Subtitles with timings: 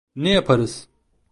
[0.15, 0.87] Ne yaparız?